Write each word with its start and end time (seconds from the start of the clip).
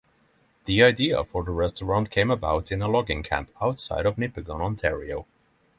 The 0.65 0.81
idea 0.81 1.23
for 1.23 1.43
the 1.43 1.51
restaurant 1.51 2.09
came 2.09 2.31
about 2.31 2.71
in 2.71 2.81
a 2.81 2.87
logging 2.87 3.21
camp 3.21 3.51
outside 3.61 4.05
Nipigon, 4.17 4.59
Ontario. 4.59 5.27